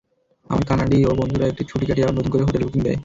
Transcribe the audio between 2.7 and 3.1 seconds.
দেয়।